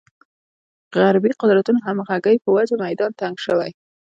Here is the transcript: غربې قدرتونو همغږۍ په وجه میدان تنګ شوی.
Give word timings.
غربې 0.97 1.31
قدرتونو 1.41 1.79
همغږۍ 1.87 2.35
په 2.43 2.49
وجه 2.55 2.75
میدان 2.83 3.11
تنګ 3.19 3.35
شوی. 3.45 3.71